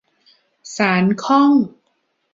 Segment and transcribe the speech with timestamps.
[0.75, 1.51] สานข้อง